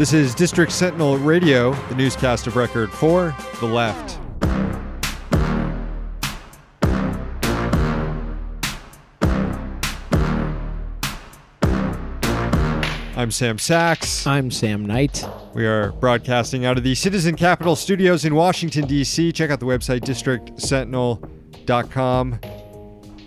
[0.00, 4.18] This is District Sentinel Radio, the newscast of record for the left.
[13.14, 14.26] I'm Sam Sacks.
[14.26, 15.22] I'm Sam Knight.
[15.52, 19.32] We are broadcasting out of the Citizen Capital Studios in Washington, D.C.
[19.32, 22.40] Check out the website districtsentinel.com.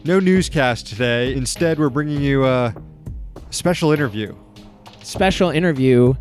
[0.06, 1.36] No newscast today.
[1.36, 2.74] Instead, we're bringing you a
[3.52, 4.36] special interview.
[5.04, 6.16] Special interview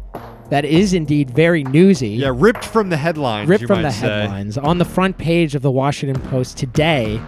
[0.52, 2.10] that is indeed very newsy.
[2.10, 3.48] Yeah, ripped from the headlines.
[3.48, 4.06] ripped from the say.
[4.06, 4.58] headlines.
[4.58, 7.18] On the front page of the Washington Post today,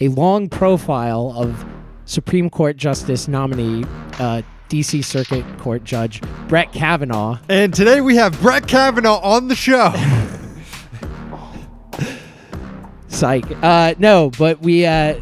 [0.00, 1.64] a long profile of
[2.06, 3.84] Supreme Court Justice nominee,
[4.18, 5.00] uh, D.C.
[5.00, 7.38] Circuit Court Judge Brett Kavanaugh.
[7.48, 9.92] And today we have Brett Kavanaugh on the show.
[13.06, 13.44] Psych.
[13.62, 14.86] Uh, no, but we.
[14.86, 15.20] Uh,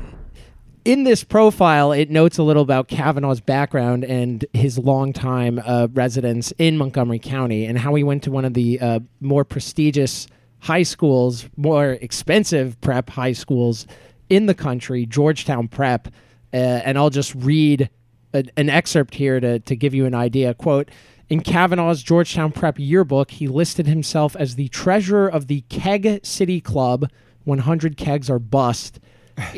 [0.89, 6.51] in this profile, it notes a little about Kavanaugh's background and his longtime uh, residence
[6.53, 10.27] in Montgomery County and how he went to one of the uh, more prestigious
[10.61, 13.87] high schools, more expensive prep high schools
[14.31, 16.09] in the country, Georgetown Prep.
[16.55, 17.91] Uh, and I'll just read
[18.33, 20.55] a, an excerpt here to, to give you an idea.
[20.55, 20.91] Quote,
[21.29, 26.63] in Kavanaugh's Georgetown Prep yearbook, he listed himself as the treasurer of the Keg City
[26.63, 27.11] Club,
[27.45, 29.01] 100 kegs are bust,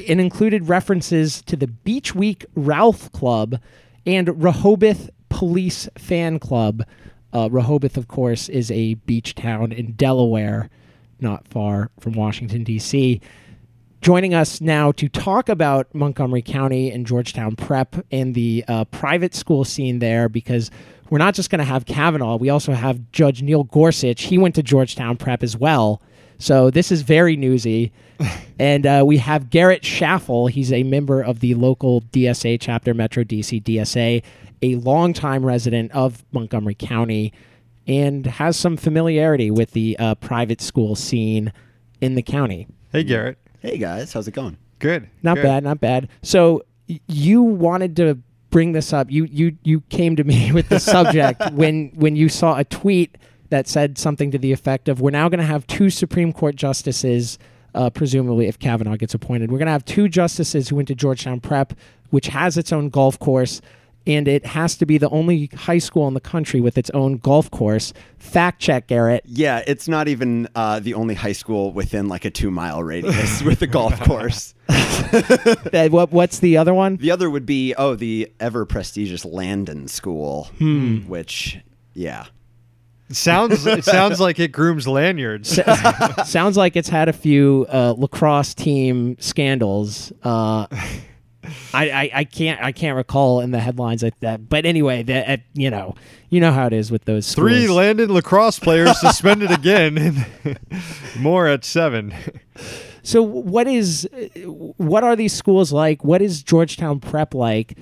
[0.08, 3.60] and included references to the Beach Week Ralph Club
[4.06, 6.84] and Rehoboth Police Fan Club.
[7.32, 10.68] Uh, Rehoboth, of course, is a beach town in Delaware,
[11.20, 13.20] not far from Washington, D.C.
[14.00, 19.34] Joining us now to talk about Montgomery County and Georgetown Prep and the uh, private
[19.34, 20.70] school scene there, because
[21.10, 24.22] we're not just going to have Kavanaugh, we also have Judge Neil Gorsuch.
[24.22, 26.00] He went to Georgetown Prep as well.
[26.40, 27.92] So this is very newsy.
[28.58, 30.48] and uh, we have Garrett Schaffel.
[30.48, 34.22] He's a member of the local DSA chapter, Metro DC DSA,
[34.62, 37.32] a longtime resident of Montgomery County,
[37.86, 41.52] and has some familiarity with the uh, private school scene
[42.00, 42.66] in the county.
[42.92, 43.38] hey, Garrett.
[43.60, 44.56] Hey guys, how's it going?
[44.78, 45.08] Good.
[45.22, 45.42] Not Good.
[45.42, 46.08] bad, not bad.
[46.22, 49.10] So y- you wanted to bring this up.
[49.10, 53.16] You you you came to me with the subject when when you saw a tweet
[53.50, 56.56] that said something to the effect of we're now going to have two Supreme Court
[56.56, 57.38] justices
[57.74, 59.52] uh, presumably if Kavanaugh gets appointed.
[59.52, 61.74] We're going to have two justices who went to Georgetown Prep
[62.10, 63.60] which has its own golf course
[64.06, 67.18] and it has to be the only high school in the country with its own
[67.18, 67.92] golf course.
[68.18, 69.22] Fact check, Garrett.
[69.26, 73.42] Yeah, it's not even uh, the only high school within like a two mile radius
[73.44, 74.54] with a golf course.
[75.90, 76.96] What what's the other one?
[76.96, 80.44] The other would be oh the ever prestigious Landon School,
[81.06, 81.58] which
[81.94, 82.26] yeah.
[83.10, 85.58] It sounds it sounds like it grooms lanyards.
[86.26, 90.12] Sounds like it's had a few uh, lacrosse team scandals.
[90.22, 90.66] Uh,
[91.74, 94.48] I, I, I can't I can't recall in the headlines like that.
[94.48, 95.96] But anyway, that uh, you know
[96.28, 97.48] you know how it is with those schools.
[97.48, 100.24] Three Landon lacrosse players suspended again.
[101.18, 102.14] More at seven.
[103.02, 104.08] So what is
[104.46, 106.04] what are these schools like?
[106.04, 107.76] What is Georgetown Prep like?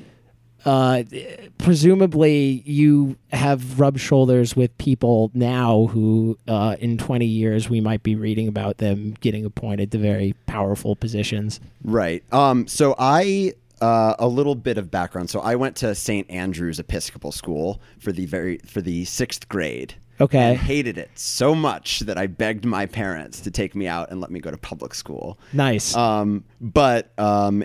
[0.65, 1.05] Uh,
[1.59, 8.03] presumably, you have rubbed shoulders with people now who, uh, in 20 years, we might
[8.03, 11.61] be reading about them getting appointed to very powerful positions.
[11.85, 12.23] Right.
[12.33, 15.31] Um, so I uh, a little bit of background.
[15.31, 16.29] So I went to St.
[16.31, 19.95] Andrew's Episcopal School for the very for the sixth grade.
[20.21, 20.51] Okay.
[20.51, 24.21] And hated it so much that I begged my parents to take me out and
[24.21, 25.39] let me go to public school.
[25.53, 25.95] Nice.
[25.95, 27.63] Um, but um,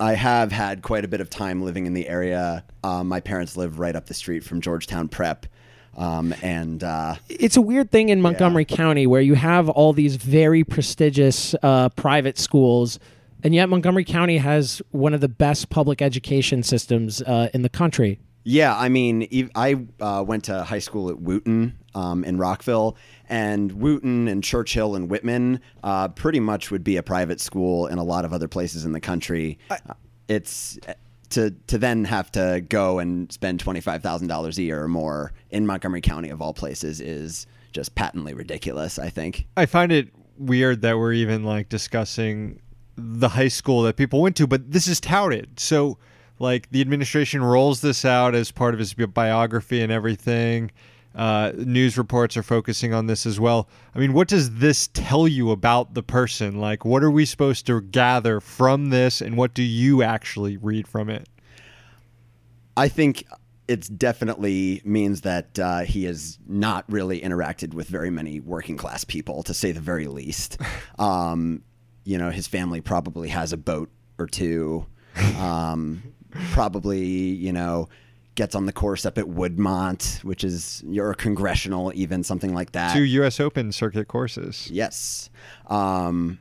[0.00, 2.64] I have had quite a bit of time living in the area.
[2.82, 5.46] Um, my parents live right up the street from Georgetown Prep.
[5.96, 10.16] Um, and uh, it's a weird thing in Montgomery County where you have all these
[10.16, 12.98] very prestigious uh, private schools,
[13.42, 17.68] and yet Montgomery County has one of the best public education systems uh, in the
[17.68, 18.18] country.
[18.44, 22.96] Yeah, I mean, I uh, went to high school at Wootton um, in Rockville,
[23.28, 27.98] and Wootton and Churchill and Whitman uh, pretty much would be a private school in
[27.98, 29.58] a lot of other places in the country.
[29.70, 29.76] Uh,
[30.28, 30.78] it's
[31.30, 34.88] to to then have to go and spend twenty five thousand dollars a year or
[34.88, 38.98] more in Montgomery County of all places is just patently ridiculous.
[38.98, 39.46] I think.
[39.56, 40.08] I find it
[40.38, 42.60] weird that we're even like discussing
[42.96, 45.58] the high school that people went to, but this is touted.
[45.58, 45.98] So,
[46.38, 50.70] like, the administration rolls this out as part of his biography and everything.
[51.14, 53.68] Uh, news reports are focusing on this as well.
[53.94, 56.60] I mean, what does this tell you about the person?
[56.60, 60.86] Like, what are we supposed to gather from this, and what do you actually read
[60.86, 61.28] from it?
[62.76, 63.24] I think
[63.66, 69.04] it definitely means that uh, he has not really interacted with very many working class
[69.04, 70.58] people, to say the very least.
[70.98, 71.62] Um,
[72.04, 74.86] you know, his family probably has a boat or two.
[75.38, 76.02] Um,
[76.52, 77.88] probably, you know,
[78.40, 82.94] gets on the course up at Woodmont, which is your congressional, even something like that.
[82.94, 83.38] Two U.S.
[83.38, 84.66] Open circuit courses.
[84.72, 85.28] Yes.
[85.66, 86.38] Um,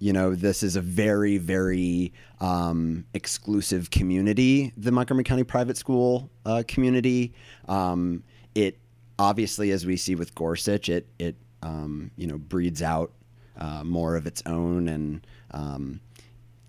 [0.00, 6.30] you know, this is a very, very um, exclusive community, the Montgomery County private school
[6.44, 7.32] uh, community.
[7.68, 8.24] Um,
[8.56, 8.76] it
[9.16, 13.12] obviously, as we see with Gorsuch, it it um, you know breeds out
[13.56, 16.00] uh, more of its own and um,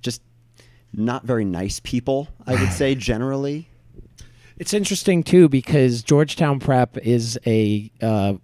[0.04, 0.22] just
[0.94, 2.28] not very nice people.
[2.46, 3.70] I would say generally.
[4.58, 8.36] It's interesting too because Georgetown Prep is a uh,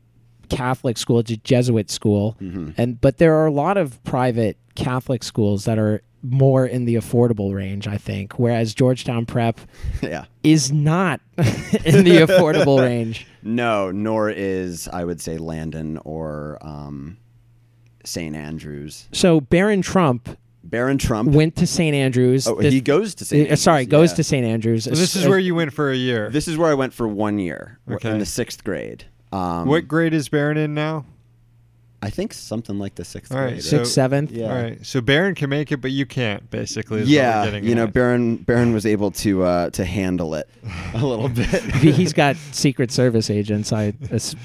[0.50, 5.24] Catholic school, it's a Jesuit school, and but there are a lot of private Catholic
[5.24, 9.60] schools that are more in the affordable range, I think, whereas Georgetown Prep
[10.02, 10.26] yeah.
[10.44, 13.28] is not in the affordable range.
[13.42, 17.18] No, nor is I would say Landon or um,
[18.04, 18.36] St.
[18.36, 19.08] Andrews.
[19.12, 21.32] So Barron Trump Barron Trump.
[21.32, 21.96] went to St.
[21.96, 22.48] Andrews.
[22.48, 23.52] Oh, This- he goes to St.
[23.52, 24.16] uh, sorry, goes yeah.
[24.18, 24.46] to St.
[24.46, 24.84] Andrews.
[24.86, 26.30] So this is Uh, where you went for a year.
[26.30, 28.10] This is where I went for one year Okay.
[28.12, 29.06] in the sixth grade.
[29.32, 31.06] Um, what grade is Barron in now?
[32.04, 33.64] I think something like the sixth All right, grade.
[33.64, 34.32] so- sixth, seventh.
[34.32, 34.48] Yeah.
[34.48, 34.84] All right.
[34.86, 36.50] So Barron can make it, but you can't.
[36.50, 37.94] Basically, is what yeah, getting you know, at.
[37.94, 40.50] Barron Barron was able to uh, to handle it
[40.96, 41.62] a little bit.
[41.76, 43.94] He's got Secret Service agents, I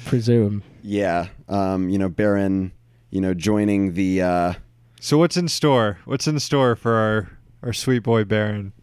[0.05, 0.61] presume.
[0.83, 2.71] yeah, um, you know, Barron,
[3.09, 4.21] you know, joining the.
[4.21, 4.53] Uh,
[4.99, 5.99] So what's in store?
[6.05, 7.29] What's in store for our
[7.63, 8.73] our sweet boy Barron?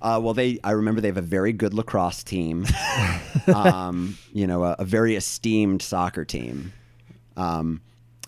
[0.00, 2.66] Uh, well, they I remember they have a very good lacrosse team.
[3.54, 6.72] um, you know, a, a very esteemed soccer team.
[7.36, 7.80] Um,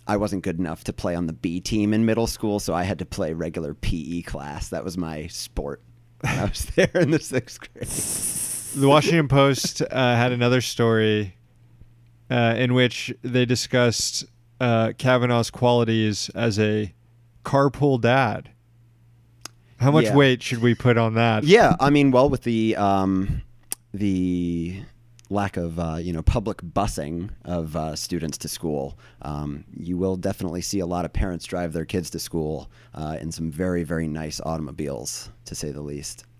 [0.07, 2.85] I wasn't good enough to play on the B team in middle school, so I
[2.85, 4.69] had to play regular PE class.
[4.69, 5.83] That was my sport
[6.21, 8.81] when I was there in the sixth grade.
[8.81, 11.37] The Washington Post uh, had another story
[12.31, 14.25] uh, in which they discussed
[14.61, 16.93] uh, Kavanaugh's qualities as a
[17.45, 18.51] carpool dad.
[19.79, 20.17] How much Yeah.
[20.17, 21.45] weight should we put on that?
[21.45, 23.43] Yeah, I mean, well, with the um,
[23.93, 24.83] the
[25.31, 30.17] lack of uh, you know public busing of uh, students to school, um, you will
[30.17, 33.83] definitely see a lot of parents drive their kids to school uh, in some very
[33.83, 36.25] very nice automobiles, to say the least.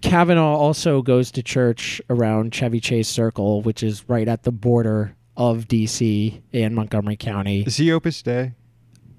[0.00, 5.15] Kavanaugh also goes to church around Chevy Chase Circle, which is right at the border
[5.36, 7.62] of DC and Montgomery County.
[7.62, 8.54] Is he Opus Dei?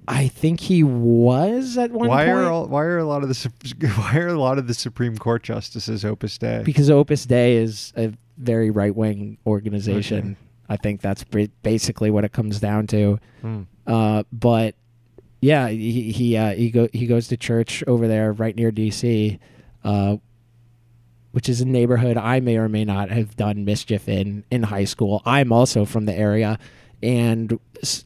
[0.07, 3.29] I think he was at one Why point are all, why are a lot of
[3.29, 3.51] the
[3.95, 6.61] why are a lot of the Supreme Court justices Opus Dei?
[6.63, 10.19] because Opus Dei is a very right wing organization.
[10.19, 10.35] Okay.
[10.69, 11.23] I think that's
[11.63, 13.19] basically what it comes down to.
[13.41, 13.61] Hmm.
[13.85, 14.75] Uh, but
[15.41, 19.39] yeah, he he uh, he go he goes to church over there right near DC,
[19.83, 20.17] uh,
[21.37, 24.85] which is a neighborhood I may or may not have done mischief in in high
[24.85, 25.21] school.
[25.23, 26.57] I'm also from the area,
[27.03, 27.59] and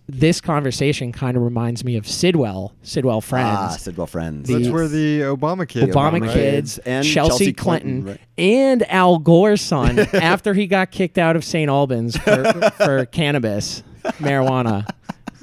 [0.10, 3.58] this conversation kind of reminds me of Sidwell, Sidwell friends.
[3.58, 4.50] Ah, Sidwell Friends.
[4.50, 5.96] That's where the Obama kids.
[5.96, 6.34] Obama went, right?
[6.34, 8.20] kids, And Chelsea, Chelsea Clinton, Clinton, right.
[8.38, 11.70] and Al Gore's son after he got kicked out of St.
[11.70, 12.44] Albans for,
[12.76, 13.82] for cannabis,
[14.20, 14.86] marijuana.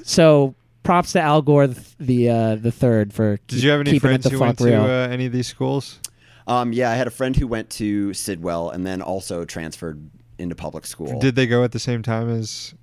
[0.03, 0.53] So
[0.83, 3.91] props to Al Gore th- the uh, the third for Did keep- you have any
[3.93, 4.83] keeping it friends who fuck went to real.
[4.83, 5.97] uh, any of these schools?
[6.49, 10.09] Um, yeah, I had a friend who went to Sidwell and then also transferred
[10.39, 11.19] into public school.
[11.19, 12.73] Did they go at the same time as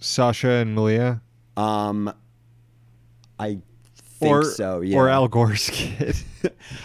[0.00, 1.20] Sasha and Malia?
[1.56, 2.12] um,
[3.38, 3.58] I
[3.96, 4.80] think or so.
[4.80, 4.96] Yeah.
[4.96, 6.16] Or Al Gore's kid?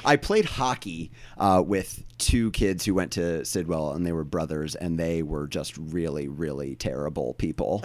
[0.04, 4.76] I played hockey uh, with two kids who went to Sidwell, and they were brothers,
[4.76, 7.84] and they were just really, really terrible people.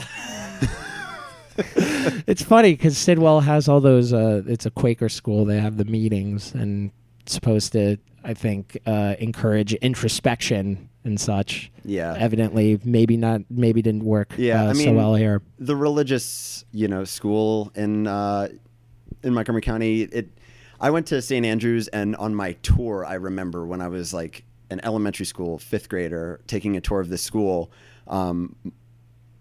[1.57, 4.13] It's funny because Sidwell has all those.
[4.13, 5.45] Uh, it's a Quaker school.
[5.45, 6.91] They have the meetings and
[7.27, 11.71] supposed to, I think, uh, encourage introspection and such.
[11.85, 12.15] Yeah.
[12.19, 13.43] Evidently, maybe not.
[13.51, 14.35] Maybe didn't work.
[14.37, 15.43] Yeah, uh, I so mean- well here.
[15.59, 18.49] the religious, you know, school in uh,
[19.23, 20.03] in Montgomery County.
[20.03, 20.31] It.
[20.81, 21.47] I went to St.
[21.47, 25.89] Andrews, and on my tour, I remember when I was like an elementary school fifth
[25.89, 27.71] grader taking a tour of this school.
[28.07, 28.57] Um,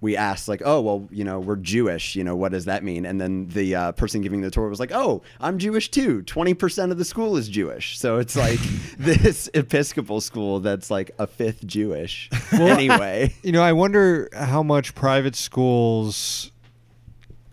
[0.03, 2.13] we asked like, oh well, you know, we're Jewish.
[2.13, 3.05] You know, what does that mean?
[3.05, 6.21] And then the uh, person giving the tour was like, oh, I'm Jewish too.
[6.23, 7.97] Twenty percent of the school is Jewish.
[7.97, 8.59] So it's like
[8.99, 12.29] this Episcopal school that's like a fifth Jewish.
[12.51, 16.51] anyway, you know, I wonder how much private schools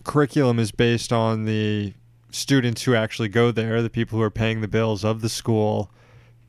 [0.02, 1.94] curriculum is based on the
[2.32, 5.88] students who actually go there, the people who are paying the bills of the school,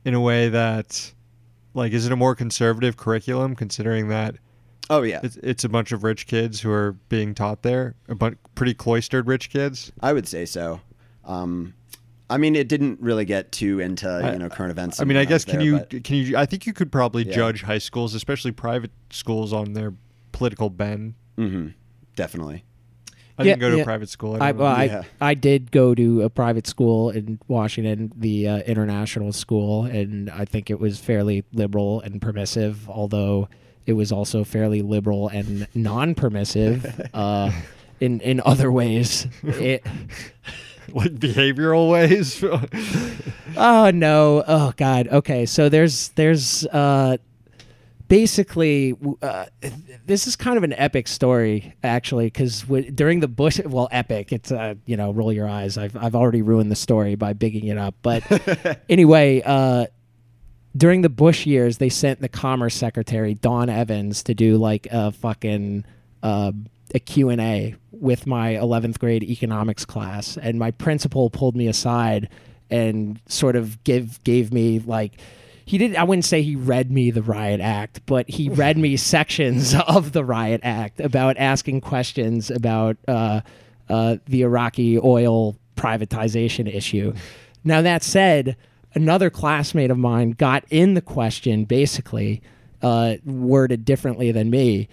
[0.04, 1.12] in a way that,
[1.74, 4.34] like, is it a more conservative curriculum considering that
[4.92, 8.14] oh yeah, it's, it's a bunch of rich kids who are being taught there, a
[8.14, 9.90] bunch pretty cloistered rich kids?
[10.00, 10.80] I would say so.
[11.24, 11.74] Um,
[12.30, 15.00] I mean, it didn't really get too into you know current events.
[15.00, 16.36] I mean, I guess was can there, you but- can you?
[16.36, 17.34] I think you could probably Yeah.
[17.34, 19.94] judge high schools, especially private schools, on their
[20.32, 21.14] political bend.
[21.38, 21.72] Mhm.
[22.14, 22.64] definitely.
[23.38, 23.82] I didn't Yeah, go to yeah.
[23.82, 24.34] a private school.
[24.34, 25.02] I, don't well, I, Yeah.
[25.20, 30.44] I did go to a private school in Washington, the uh, international school, and I
[30.44, 33.48] think it was fairly liberal and permissive, although
[33.86, 37.50] it was also fairly liberal and non-permissive uh,
[38.00, 39.26] in in other ways.
[39.42, 39.84] It,
[40.92, 42.42] like behavioral ways.
[43.56, 44.44] oh no!
[44.46, 45.08] Oh god!
[45.08, 47.16] Okay, so there's there's uh,
[48.08, 49.46] basically uh,
[50.04, 54.32] this is kind of an epic story actually because w- during the bush well epic
[54.32, 57.68] it's uh, you know roll your eyes I've, I've already ruined the story by bigging
[57.68, 58.22] it up but
[58.90, 59.86] anyway uh,
[60.76, 65.12] during the bush years they sent the commerce secretary don evans to do like a
[65.12, 65.84] fucking
[66.22, 66.52] uh,
[66.94, 72.28] a q&a with my 11th grade economics class and my principal pulled me aside
[72.70, 75.12] and sort of give gave me like
[75.64, 78.96] he did I wouldn't say he read me the riot act, but he read me
[78.96, 83.40] sections of the riot act about asking questions about uh,
[83.88, 87.14] uh, the Iraqi oil privatization issue.
[87.64, 88.56] Now that said,
[88.94, 92.42] another classmate of mine got in the question basically
[92.82, 94.88] uh, worded differently than me.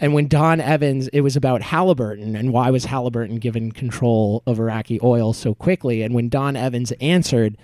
[0.00, 4.58] And when Don Evans, it was about Halliburton and why was Halliburton given control of
[4.58, 6.02] Iraqi oil so quickly.
[6.02, 7.56] And when Don Evans answered,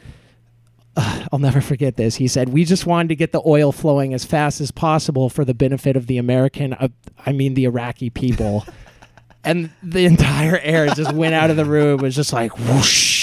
[0.97, 2.17] I'll never forget this.
[2.17, 5.45] He said, "We just wanted to get the oil flowing as fast as possible for
[5.45, 6.89] the benefit of the American, uh,
[7.25, 8.67] I mean the Iraqi people."
[9.45, 12.01] and the entire air just went out of the room.
[12.01, 13.20] It was just like whoosh.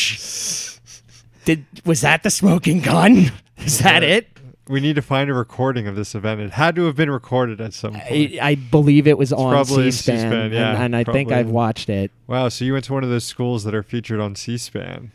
[1.47, 3.31] Did was that the smoking gun?
[3.57, 4.27] Is that it?
[4.67, 6.41] we need to find a recording of this event.
[6.41, 8.03] It had to have been recorded at some point.
[8.03, 11.31] I, I believe it was on probably C-SPAN, C-SPAN, yeah, and, and I think.
[11.31, 12.11] I've watched it.
[12.27, 15.13] wow, so you went to one of those schools that are featured on C-SPAN.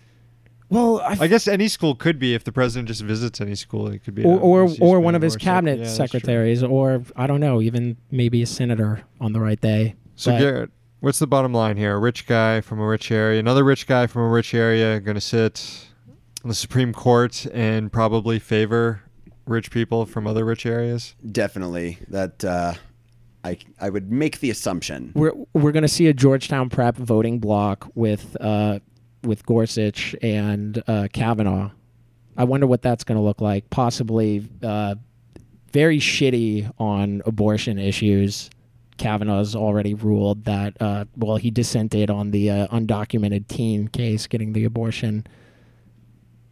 [0.71, 3.89] Well, I, I guess any school could be if the president just visits any school.
[3.89, 7.41] It could be or or, or one of his cabinet Yeah, secretaries, or I don't
[7.41, 9.97] know, even maybe a senator on the right day.
[10.17, 10.71] So But- Garrett,
[11.01, 11.95] what's the bottom line here?
[11.95, 15.17] A rich guy from a rich area, another rich guy from a rich area, going
[15.17, 15.92] to sit on
[16.49, 19.03] the Supreme Court and probably favor
[19.47, 21.15] rich people from other rich areas.
[21.31, 21.99] Definitely.
[22.09, 22.75] That uh,
[23.45, 25.13] I I would make the assumption.
[25.15, 28.79] we're we're going to see a Georgetown prep voting block with uh,
[29.23, 31.71] with Gorsuch and uh, Kavanaugh.
[32.37, 33.69] I wonder what that's going to look like.
[33.71, 34.95] Possibly uh,
[35.73, 38.49] very shitty on abortion issues.
[38.99, 40.81] Kavanaugh's already ruled that.
[40.81, 45.27] Uh, well, he dissented on the uh, undocumented teen case getting the abortion.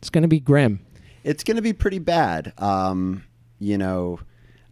[0.00, 0.80] It's going to be grim.
[1.24, 2.54] It's going to be pretty bad.
[2.56, 3.24] Um,
[3.58, 4.20] you know,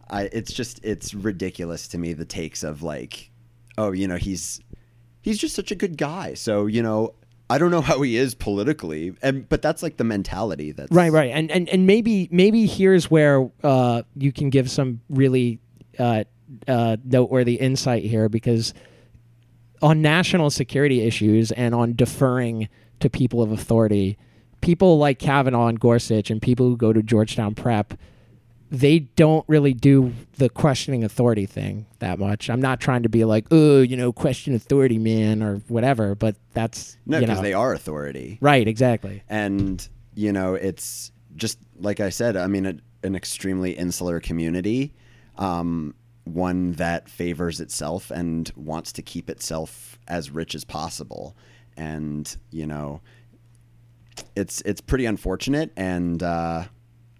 [0.09, 3.29] I it's just it's ridiculous to me the takes of like,
[3.77, 4.59] oh, you know, he's
[5.21, 6.33] he's just such a good guy.
[6.33, 7.13] So you know,
[7.49, 11.11] I don't know how he is politically, and but that's like the mentality that's Right,
[11.11, 15.59] right, and and and maybe maybe here's where uh, you can give some really
[15.99, 16.23] uh,
[16.67, 18.73] uh, noteworthy insight here because
[19.81, 22.67] on national security issues and on deferring
[22.99, 24.17] to people of authority,
[24.61, 27.93] people like Kavanaugh and Gorsuch and people who go to Georgetown Prep,
[28.71, 32.49] they don't really do the questioning authority thing that much.
[32.49, 36.35] I'm not trying to be like, oh, you know, question authority, man, or whatever, but
[36.53, 38.37] that's no, because they are authority.
[38.41, 39.23] right, exactly.
[39.27, 39.87] and
[40.19, 44.93] you know it's just like i said i mean a, an extremely insular community
[45.37, 51.37] um, one that favors itself and wants to keep itself as rich as possible
[51.77, 52.99] and you know
[54.35, 56.63] it's it's pretty unfortunate and uh,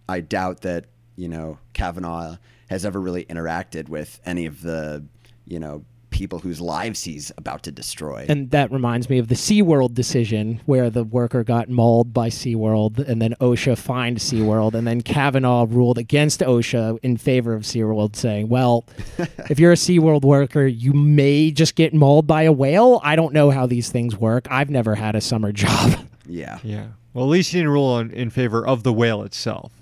[0.07, 2.35] i doubt that you know kavanaugh
[2.69, 5.03] has ever really interacted with any of the
[5.45, 9.35] you know people whose lives he's about to destroy And that reminds me of the
[9.35, 14.87] SeaWorld decision where the worker got mauled by SeaWorld and then OSHA fined SeaWorld and
[14.87, 18.85] then Kavanaugh ruled against OSHA in favor of SeaWorld saying, well,
[19.49, 22.99] if you're a SeaWorld worker, you may just get mauled by a whale.
[23.03, 24.47] I don't know how these things work.
[24.49, 26.08] I've never had a summer job.
[26.29, 26.87] Yeah Yeah.
[27.13, 29.71] Well, at least he didn't rule on, in favor of the whale itself.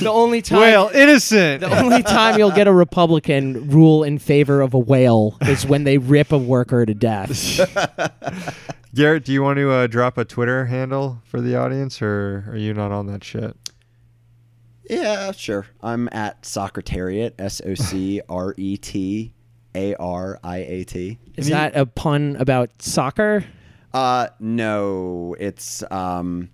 [0.00, 1.60] the only time whale, innocent.
[1.60, 5.84] the only time you'll get a Republican rule in favor of a whale is when
[5.84, 7.60] they rip a worker to death.
[8.94, 12.56] Garrett, do you want to uh, drop a Twitter handle for the audience, or are
[12.56, 13.56] you not on that shit?
[14.88, 15.66] Yeah, sure.
[15.82, 19.32] I'm at Socretariat, S O C R E T
[19.74, 21.18] A R I A T.
[21.36, 23.44] Is that a pun about soccer?
[23.94, 26.50] Uh, no, it's um,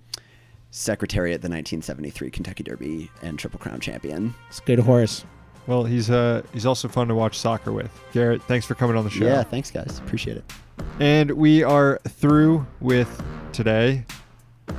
[0.70, 4.34] Secretariat the 1973 Kentucky Derby and Triple Crown champion.
[4.48, 5.24] It's a good horse.
[5.66, 7.90] Well, he's uh he's also fun to watch soccer with.
[8.12, 9.24] Garrett, thanks for coming on the show.
[9.24, 9.98] Yeah, thanks, guys.
[9.98, 10.52] Appreciate it.
[10.98, 14.04] And we are through with today.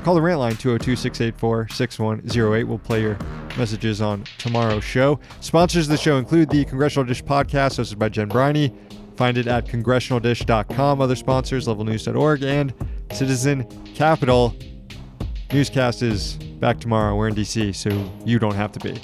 [0.03, 2.63] Call the rant line 202 684 6108.
[2.63, 3.17] We'll play your
[3.57, 5.19] messages on tomorrow's show.
[5.41, 8.73] Sponsors of the show include the Congressional Dish podcast, hosted by Jen Briney,
[9.21, 10.99] Find it at congressionaldish.com.
[10.99, 12.73] Other sponsors, levelnews.org, and
[13.11, 14.55] Citizen Capital.
[15.53, 17.15] Newscast is back tomorrow.
[17.15, 18.99] We're in DC, so you don't have to be.